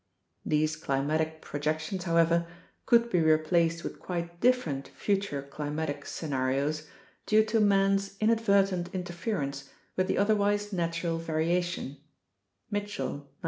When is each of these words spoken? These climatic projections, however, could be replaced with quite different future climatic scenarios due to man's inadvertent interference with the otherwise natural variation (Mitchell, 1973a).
These 0.43 0.77
climatic 0.77 1.43
projections, 1.43 2.05
however, 2.05 2.47
could 2.87 3.11
be 3.11 3.21
replaced 3.21 3.83
with 3.83 3.99
quite 3.99 4.39
different 4.41 4.87
future 4.87 5.43
climatic 5.43 6.07
scenarios 6.07 6.87
due 7.27 7.45
to 7.45 7.59
man's 7.59 8.17
inadvertent 8.19 8.89
interference 8.95 9.69
with 9.95 10.07
the 10.07 10.17
otherwise 10.17 10.73
natural 10.73 11.19
variation 11.19 11.97
(Mitchell, 12.71 13.27
1973a). 13.27 13.27